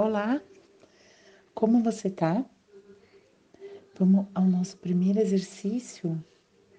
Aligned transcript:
Olá, 0.00 0.40
como 1.52 1.82
você 1.82 2.08
tá? 2.08 2.48
Vamos 3.98 4.28
ao 4.32 4.44
nosso 4.44 4.76
primeiro 4.76 5.18
exercício 5.18 6.24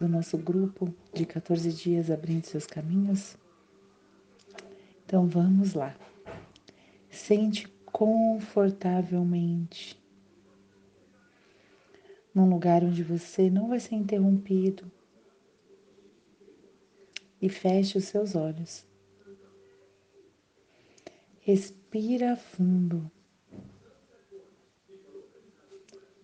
do 0.00 0.08
nosso 0.08 0.38
grupo 0.38 0.94
de 1.12 1.26
14 1.26 1.70
dias 1.74 2.10
abrindo 2.10 2.46
seus 2.46 2.66
caminhos? 2.66 3.36
Então 5.04 5.28
vamos 5.28 5.74
lá. 5.74 5.94
Sente 7.10 7.68
confortavelmente 7.84 10.02
num 12.34 12.48
lugar 12.48 12.82
onde 12.82 13.02
você 13.02 13.50
não 13.50 13.68
vai 13.68 13.78
ser 13.78 13.96
interrompido 13.96 14.90
e 17.42 17.50
feche 17.50 17.98
os 17.98 18.04
seus 18.04 18.34
olhos. 18.34 18.90
Respira 21.44 22.36
fundo. 22.36 23.10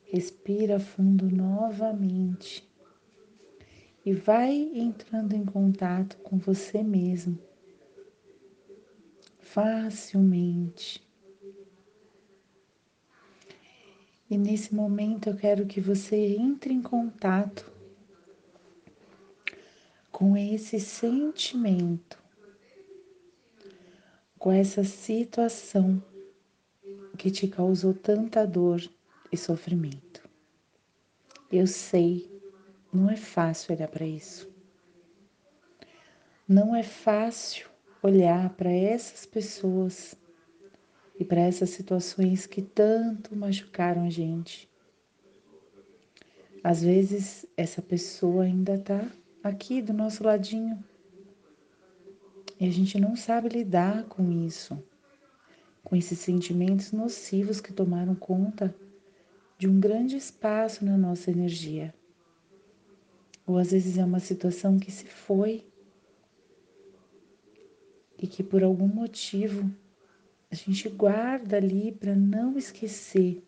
Respira 0.05 0.79
fundo 0.79 1.29
novamente 1.29 2.65
e 4.07 4.13
vai 4.13 4.55
entrando 4.55 5.35
em 5.35 5.45
contato 5.45 6.17
com 6.19 6.39
você 6.39 6.85
mesmo 6.85 7.37
facilmente. 9.41 11.03
E 14.31 14.39
nesse 14.39 14.73
momento 14.73 15.31
eu 15.31 15.37
quero 15.37 15.67
que 15.67 15.81
você 15.81 16.37
entre 16.37 16.73
em 16.73 16.81
contato 16.81 17.69
com 20.13 20.37
esse 20.37 20.79
sentimento 20.79 22.28
com 24.39 24.53
essa 24.53 24.85
situação 24.85 26.03
que 27.17 27.31
te 27.31 27.49
causou 27.49 27.93
tanta 27.93 28.47
dor 28.47 28.81
e 29.33 29.37
sofrimento. 29.37 30.29
Eu 31.51 31.67
sei, 31.67 32.31
não 32.93 33.11
é 33.11 33.17
fácil 33.17 33.75
olhar 33.75 33.89
para 33.89 34.07
isso. 34.07 34.49
Não 36.47 36.75
é 36.75 36.83
fácil 36.83 37.69
olhar 38.03 38.51
para 38.51 38.71
essas 38.71 39.27
pessoas 39.27 40.15
e 41.19 41.25
para 41.25 41.41
essas 41.41 41.71
situações 41.71 42.47
que 42.47 42.63
tanto 42.63 43.35
machucaram 43.35 44.05
a 44.05 44.11
gente. 44.11 44.71
Às 46.63 46.83
vezes, 46.83 47.45
essa 47.57 47.83
pessoa 47.83 48.45
ainda 48.45 48.75
está 48.75 49.05
aqui 49.43 49.83
do 49.83 49.93
nosso 49.93 50.23
ladinho, 50.23 50.83
e 52.61 52.67
a 52.67 52.71
gente 52.71 52.99
não 52.99 53.15
sabe 53.15 53.49
lidar 53.49 54.05
com 54.05 54.33
isso, 54.33 54.83
com 55.85 55.95
esses 55.95 56.19
sentimentos 56.19 56.93
nocivos 56.93 57.61
que 57.61 57.73
tomaram 57.73 58.15
conta 58.15 58.75
de 59.57 59.69
um 59.69 59.79
grande 59.79 60.17
espaço 60.17 60.85
na 60.85 60.99
nossa 60.99 61.31
energia. 61.31 61.95
Ou 63.47 63.59
às 63.59 63.71
vezes 63.71 63.97
é 63.97 64.05
uma 64.05 64.21
situação 64.21 64.79
que 64.79 64.91
se 64.91 65.07
foi 65.07 65.65
e 68.19 68.27
que 68.27 68.43
por 68.43 68.63
algum 68.63 68.89
motivo 68.89 69.71
a 70.51 70.55
gente 70.55 70.89
guarda 70.89 71.57
ali 71.57 71.93
para 71.93 72.15
não 72.15 72.59
esquecer 72.59 73.43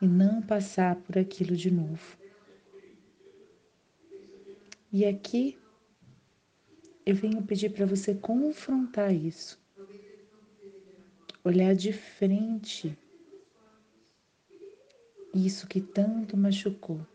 e 0.00 0.06
não 0.06 0.40
passar 0.42 0.96
por 0.96 1.18
aquilo 1.18 1.56
de 1.56 1.70
novo. 1.70 2.16
E 4.92 5.04
aqui 5.04 5.58
eu 7.06 7.14
venho 7.14 7.44
pedir 7.46 7.70
para 7.70 7.86
você 7.86 8.14
confrontar 8.14 9.14
isso. 9.14 9.60
Olhar 11.44 11.74
de 11.76 11.92
frente 11.92 12.98
isso 15.34 15.66
que 15.68 15.80
tanto 15.80 16.36
machucou. 16.36 17.06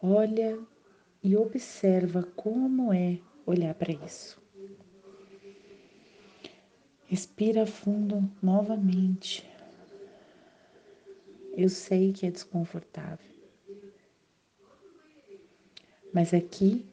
Olha 0.00 0.68
e 1.22 1.36
observa 1.36 2.22
como 2.36 2.92
é 2.92 3.22
olhar 3.46 3.74
para 3.74 3.92
isso. 3.92 4.40
Respira 7.04 7.64
fundo 7.64 8.28
novamente. 8.42 9.48
Eu 11.54 11.68
sei 11.70 12.12
que 12.12 12.26
é 12.26 12.30
desconfortável, 12.30 13.34
mas 16.12 16.32
aqui 16.32 16.91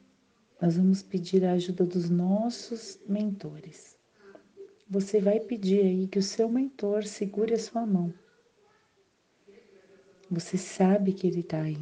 nós 0.61 0.75
vamos 0.75 1.01
pedir 1.01 1.45
a 1.45 1.53
ajuda 1.53 1.85
dos 1.85 2.09
nossos 2.09 2.99
mentores. 3.07 3.97
Você 4.89 5.21
vai 5.21 5.39
pedir 5.39 5.81
aí 5.81 6.07
que 6.07 6.19
o 6.19 6.23
seu 6.23 6.49
mentor 6.49 7.05
segure 7.05 7.53
a 7.53 7.59
sua 7.59 7.85
mão. 7.85 8.13
Você 10.29 10.57
sabe 10.57 11.13
que 11.13 11.27
ele 11.27 11.39
está 11.39 11.61
aí. 11.61 11.79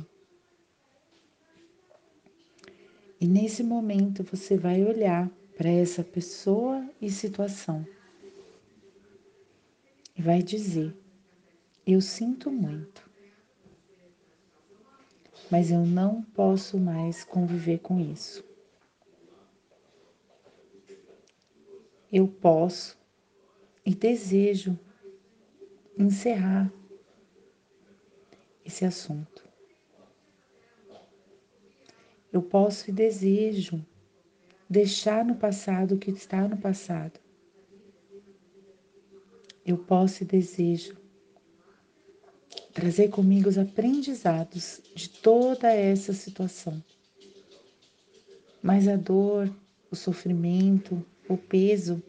E 3.19 3.25
nesse 3.25 3.63
momento 3.63 4.23
você 4.23 4.55
vai 4.55 4.83
olhar 4.83 5.29
para 5.57 5.69
essa 5.69 6.03
pessoa 6.03 6.87
e 7.01 7.09
situação 7.09 7.83
e 10.15 10.21
vai 10.21 10.43
dizer: 10.43 10.95
Eu 11.85 11.99
sinto 11.99 12.51
muito, 12.51 13.09
mas 15.49 15.71
eu 15.71 15.83
não 15.83 16.21
posso 16.21 16.77
mais 16.77 17.23
conviver 17.23 17.79
com 17.79 17.99
isso. 17.99 18.46
Eu 22.11 22.27
posso 22.27 22.97
e 23.85 23.93
desejo 23.93 24.77
encerrar 25.97 26.71
esse 28.65 28.85
assunto. 28.85 29.47
Eu 32.31 32.41
posso 32.41 32.89
e 32.89 32.93
desejo 32.93 33.83
deixar 34.69 35.23
no 35.25 35.35
passado 35.35 35.95
o 35.95 35.97
que 35.97 36.11
está 36.11 36.47
no 36.47 36.57
passado. 36.57 37.19
Eu 39.65 39.77
posso 39.77 40.23
e 40.23 40.25
desejo 40.25 40.95
trazer 42.73 43.09
comigo 43.09 43.49
os 43.49 43.57
aprendizados 43.57 44.81
de 44.93 45.09
toda 45.09 45.71
essa 45.73 46.13
situação. 46.13 46.83
Mas 48.61 48.87
a 48.87 48.95
dor, 48.95 49.49
o 49.89 49.95
sofrimento, 49.95 51.03
o 51.29 51.37
peso. 51.37 52.01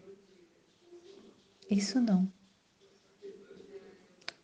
Isso 1.70 2.00
não. 2.00 2.30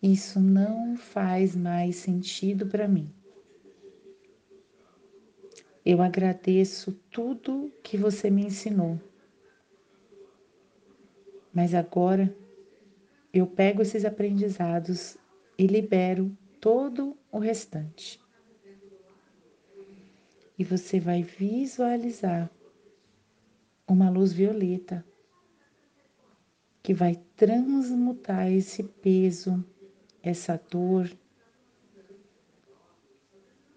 Isso 0.03 0.41
não 0.41 0.97
faz 0.97 1.57
mais 1.57 1.97
sentido 1.97 2.67
para 2.67 2.87
mim. 2.87 3.11
Eu 5.85 6.03
agradeço 6.03 6.93
tudo 7.11 7.73
que 7.83 7.97
você 7.97 8.31
me 8.31 8.45
ensinou. 8.45 9.01
Mas 11.53 11.75
agora 11.75 12.35
eu 13.33 13.47
pego 13.47 13.83
esses 13.83 14.05
aprendizados 14.05 15.17
e 15.59 15.67
libero 15.67 16.37
todo 16.61 17.17
o 17.31 17.39
restante. 17.39 18.21
E 20.59 20.65
você 20.65 21.01
vai 21.01 21.23
visualizar 21.23 22.51
uma 23.87 24.09
luz 24.09 24.33
violeta 24.33 25.05
que 26.83 26.93
vai 26.93 27.17
transmutar 27.37 28.51
esse 28.51 28.83
peso, 28.83 29.65
essa 30.23 30.61
dor, 30.71 31.11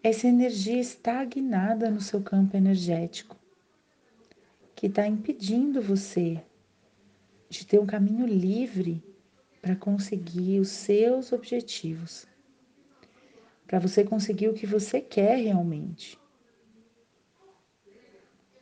essa 0.04 0.28
energia 0.28 0.80
estagnada 0.80 1.90
no 1.90 2.02
seu 2.02 2.22
campo 2.22 2.56
energético, 2.56 3.38
que 4.76 4.88
está 4.88 5.08
impedindo 5.08 5.82
você 5.82 6.44
de 7.50 7.66
ter 7.66 7.80
um 7.80 7.86
caminho 7.86 8.26
livre 8.26 9.04
para 9.62 9.76
conseguir 9.76 10.60
os 10.60 10.70
seus 10.70 11.32
objetivos, 11.32 12.28
para 13.66 13.80
você 13.80 14.04
conseguir 14.04 14.50
o 14.50 14.54
que 14.54 14.66
você 14.66 15.02
quer 15.02 15.38
realmente. 15.38 16.18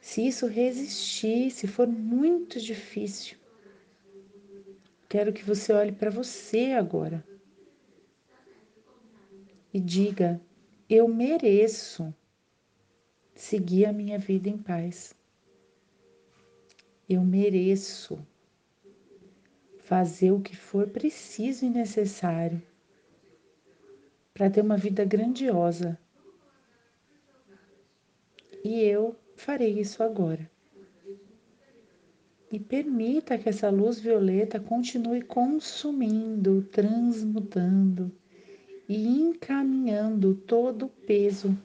Se 0.06 0.28
isso 0.28 0.46
resistir, 0.46 1.50
se 1.50 1.66
for 1.66 1.88
muito 1.88 2.62
difícil, 2.62 3.40
quero 5.10 5.34
que 5.34 5.44
você 5.44 5.74
olhe 5.74 5.92
para 5.92 6.12
você 6.12 6.74
agora 6.74 7.26
e 9.74 9.80
diga: 9.80 10.40
eu 10.88 11.08
mereço 11.08 12.14
seguir 13.34 13.88
a 13.88 13.92
minha 13.92 14.20
vida 14.20 14.48
em 14.48 14.60
paz. 14.60 15.16
Eu 17.10 17.22
mereço 17.22 18.24
fazer 19.80 20.32
o 20.32 20.40
que 20.40 20.56
for 20.56 20.88
preciso 20.88 21.66
e 21.66 21.70
necessário 21.70 22.62
para 24.36 24.52
ter 24.52 24.62
uma 24.62 24.78
vida 24.78 25.04
grandiosa. 25.04 25.98
E 28.64 28.82
eu 28.82 29.16
farei 29.36 29.80
isso 29.80 30.02
agora. 30.04 30.50
e 32.52 32.60
permita 32.60 33.38
que 33.38 33.50
essa 33.50 33.70
luz 33.70 34.00
violeta 34.00 34.60
continue 34.60 35.22
consumindo, 35.22 36.62
transmutando 36.72 38.12
e 38.88 39.08
encaminhando 39.08 40.36
todo 40.36 40.86
o 40.86 40.90
peso 40.90 41.58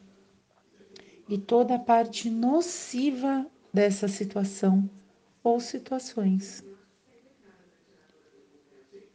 e 1.29 1.39
toda 1.39 1.77
a 1.77 1.79
parte 1.79 2.29
nociva 2.29 3.47
dessa 3.73 4.09
situação 4.09 4.91
ou 5.45 5.61
situações. 5.61 6.65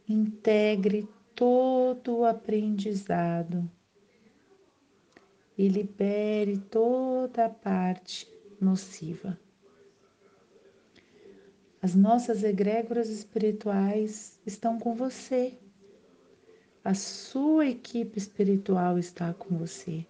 Integre 0.08 1.06
todo 1.34 2.18
o 2.18 2.24
aprendizado 2.24 3.70
e 5.58 5.68
libere 5.68 6.58
toda 6.58 7.46
a 7.46 7.50
parte 7.50 8.35
nociva. 8.60 9.38
As 11.80 11.94
nossas 11.94 12.42
egrégoras 12.42 13.08
espirituais 13.08 14.40
estão 14.44 14.78
com 14.78 14.94
você. 14.94 15.56
A 16.82 16.94
sua 16.94 17.66
equipe 17.66 18.18
espiritual 18.18 18.98
está 18.98 19.32
com 19.34 19.56
você. 19.56 20.06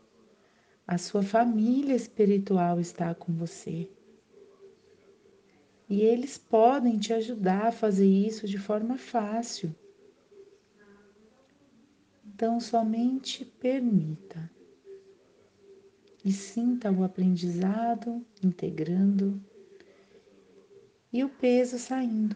A 0.86 0.96
sua 0.96 1.22
família 1.22 1.94
espiritual 1.94 2.78
está 2.78 3.14
com 3.14 3.32
você. 3.32 3.90
E 5.88 6.00
eles 6.00 6.38
podem 6.38 6.98
te 6.98 7.12
ajudar 7.12 7.66
a 7.66 7.72
fazer 7.72 8.06
isso 8.06 8.46
de 8.46 8.58
forma 8.58 8.96
fácil. 8.96 9.74
Então, 12.24 12.60
somente 12.60 13.44
permita 13.44 14.50
e 16.26 16.32
sinta 16.32 16.90
o 16.90 17.04
aprendizado 17.04 18.20
integrando 18.42 19.40
e 21.12 21.22
o 21.22 21.28
peso 21.28 21.78
saindo. 21.78 22.34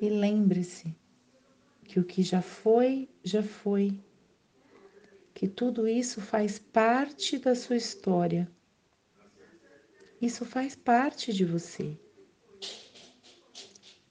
E 0.00 0.08
lembre-se 0.08 0.94
que 1.82 1.98
o 1.98 2.04
que 2.04 2.22
já 2.22 2.40
foi, 2.40 3.08
já 3.24 3.42
foi 3.42 4.00
que 5.34 5.48
tudo 5.48 5.88
isso 5.88 6.20
faz 6.20 6.56
parte 6.56 7.36
da 7.36 7.56
sua 7.56 7.74
história. 7.74 8.48
Isso 10.22 10.44
faz 10.44 10.76
parte 10.76 11.32
de 11.32 11.44
você. 11.44 11.98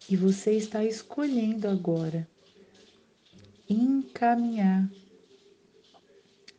E 0.09 0.17
você 0.17 0.57
está 0.57 0.83
escolhendo 0.83 1.69
agora 1.69 2.27
encaminhar 3.69 4.91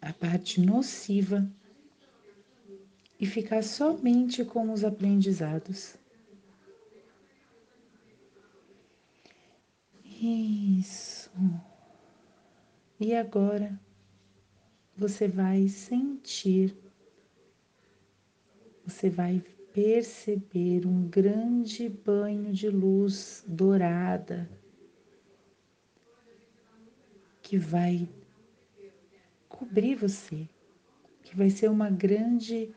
a 0.05 0.13
parte 0.13 0.61
nociva 0.61 1.51
e 3.19 3.25
ficar 3.27 3.65
somente 3.65 4.45
com 4.45 4.71
os 4.71 4.85
aprendizados. 4.85 5.97
Isso. 10.21 11.31
E 13.01 13.15
agora 13.15 13.81
você 14.95 15.27
vai 15.27 15.69
sentir, 15.69 16.77
você 18.87 19.09
vai 19.09 19.43
perceber 19.73 20.87
um 20.87 21.09
grande 21.09 21.89
banho 21.89 22.53
de 22.53 22.69
luz 22.69 23.43
dourada 23.47 24.49
que 27.43 27.59
vai 27.59 28.09
cobrir 29.65 29.95
você, 29.95 30.49
que 31.23 31.35
vai 31.35 31.49
ser 31.49 31.71
uma 31.71 31.89
grande 31.91 32.71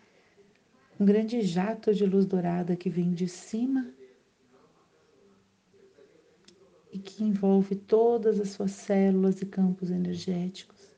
um 1.00 1.06
grande 1.06 1.42
jato 1.42 1.94
de 1.94 2.06
luz 2.06 2.26
dourada 2.26 2.76
que 2.76 2.90
vem 2.90 3.14
de 3.14 3.28
cima 3.28 3.94
e 6.92 6.98
que 6.98 7.24
envolve 7.24 7.76
todas 7.76 8.40
as 8.40 8.50
suas 8.50 8.72
células 8.72 9.42
e 9.42 9.46
campos 9.46 9.92
energéticos. 9.92 10.98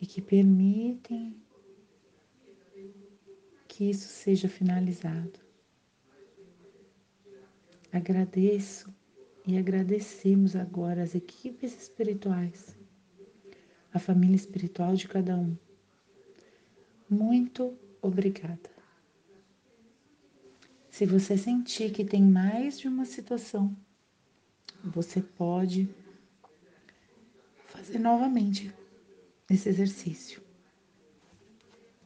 e 0.00 0.06
que 0.06 0.22
permitem 0.22 1.36
que 3.68 3.90
isso 3.90 4.08
seja 4.08 4.48
finalizado. 4.48 5.38
Agradeço 7.92 8.90
e 9.46 9.56
agradecemos 9.58 10.54
agora 10.54 11.02
as 11.02 11.14
equipes 11.14 11.74
espirituais, 11.74 12.76
a 13.92 13.98
família 13.98 14.36
espiritual 14.36 14.94
de 14.94 15.08
cada 15.08 15.36
um. 15.36 15.56
Muito 17.08 17.76
obrigada. 18.00 18.70
Se 20.90 21.06
você 21.06 21.36
sentir 21.36 21.92
que 21.92 22.04
tem 22.04 22.22
mais 22.22 22.78
de 22.78 22.86
uma 22.86 23.04
situação, 23.04 23.76
você 24.84 25.20
pode 25.20 25.88
fazer 27.66 27.98
novamente 27.98 28.72
nesse 29.48 29.68
exercício. 29.68 30.49